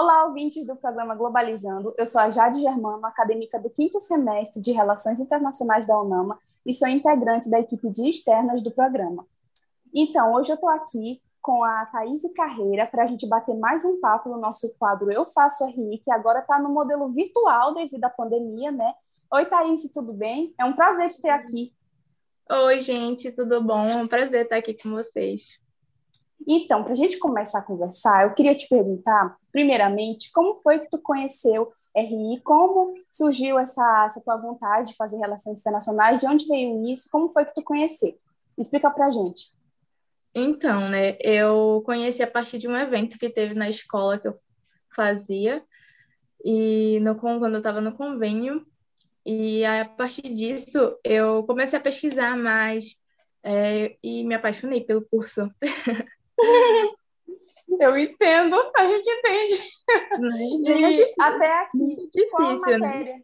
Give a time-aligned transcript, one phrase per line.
[0.00, 1.92] Olá, ouvintes do programa Globalizando.
[1.98, 6.72] Eu sou a Jade Germano, acadêmica do quinto semestre de Relações Internacionais da UNAMA e
[6.72, 9.26] sou integrante da equipe de externas do programa.
[9.92, 13.98] Então, hoje eu estou aqui com a Thaís Carreira para a gente bater mais um
[13.98, 18.08] papo no nosso quadro Eu Faço RI, que agora está no modelo virtual devido à
[18.08, 18.94] pandemia, né?
[19.34, 20.54] Oi, Thaís, tudo bem?
[20.60, 21.72] É um prazer te ter aqui.
[22.48, 23.84] Oi, gente, tudo bom?
[23.84, 25.58] É um prazer estar aqui com vocês.
[26.50, 30.88] Então, para a gente começar a conversar, eu queria te perguntar, primeiramente, como foi que
[30.88, 32.40] tu conheceu RI?
[32.42, 36.18] Como surgiu essa, essa tua vontade de fazer relações internacionais?
[36.18, 37.06] De onde veio isso?
[37.10, 38.18] Como foi que tu conheceu?
[38.56, 39.52] Explica para a gente.
[40.34, 44.38] Então, né, eu conheci a partir de um evento que teve na escola que eu
[44.96, 45.62] fazia,
[46.42, 48.64] e no, quando eu estava no convênio,
[49.24, 52.96] e a partir disso eu comecei a pesquisar mais
[53.42, 55.50] é, e me apaixonei pelo curso.
[57.80, 59.60] Eu entendo, a gente entende.
[60.64, 62.78] E até aqui, difícil, qual a né?
[62.78, 63.22] matéria, né?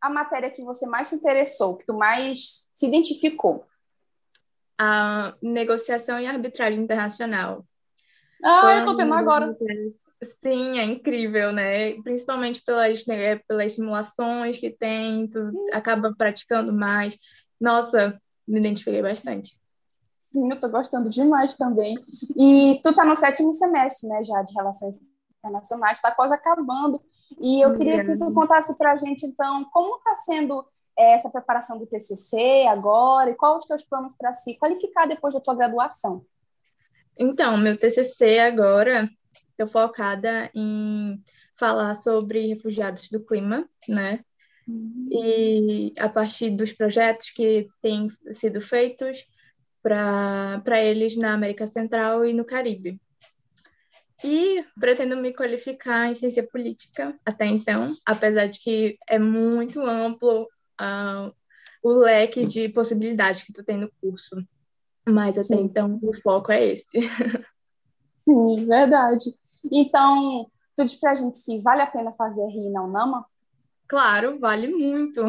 [0.00, 3.66] a matéria que você mais se interessou, que tu mais se identificou?
[4.78, 7.64] A negociação e arbitragem internacional.
[8.44, 9.56] Ah, Foi eu tô tendo agora.
[10.42, 11.94] Sim, é incrível, né?
[12.02, 17.18] Principalmente pelas, né, pelas simulações que tem, tu acaba praticando mais.
[17.58, 19.58] Nossa, me identifiquei bastante.
[20.32, 21.96] Sim, eu tô gostando demais também.
[22.36, 25.00] E tu tá no sétimo semestre, né, já, de Relações
[25.38, 27.00] Internacionais, tá quase acabando.
[27.40, 30.64] E eu queria que tu contasse pra gente, então, como tá sendo
[30.96, 35.34] é, essa preparação do TCC agora e quais os teus planos para se qualificar depois
[35.34, 36.24] da tua graduação?
[37.18, 39.08] Então, meu TCC agora
[39.50, 41.22] estou focada em
[41.56, 44.20] falar sobre refugiados do clima, né?
[44.66, 45.08] Uhum.
[45.10, 49.18] E a partir dos projetos que têm sido feitos
[49.82, 53.00] para eles na América Central e no Caribe.
[54.22, 60.42] E pretendo me qualificar em ciência política até então, apesar de que é muito amplo
[60.42, 61.34] uh,
[61.82, 64.36] o leque de possibilidades que tu tem no curso.
[65.08, 65.62] Mas até Sim.
[65.62, 66.84] então o foco é esse.
[68.22, 69.34] Sim, verdade.
[69.72, 73.24] Então, tu diz pra gente se vale a pena fazer RI na UNAMA?
[73.88, 75.22] Claro, vale muito.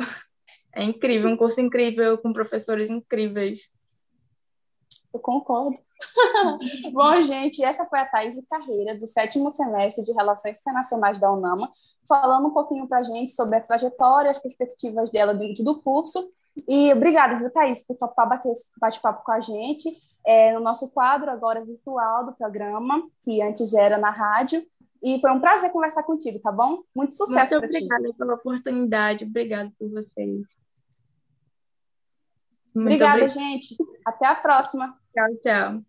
[0.73, 3.69] É incrível, um curso incrível, com professores incríveis.
[5.13, 5.77] Eu concordo.
[6.91, 11.72] Bom, gente, essa foi a Thais Carreira, do sétimo semestre de Relações Internacionais da UNAMA,
[12.07, 16.31] falando um pouquinho para a gente sobre a trajetória, as perspectivas dela dentro do curso.
[16.67, 19.89] E obrigada, viu, Thaís, por topar bater esse bate-papo com a gente
[20.25, 24.66] é, no nosso quadro, agora virtual do programa, que antes era na rádio.
[25.01, 26.83] E foi um prazer conversar contigo, tá bom?
[26.95, 30.45] Muito sucesso Muito obrigada pela oportunidade, obrigada por vocês.
[32.73, 33.75] Muito obrigada, obrigada, gente.
[34.05, 34.95] Até a próxima.
[35.13, 35.85] 想想。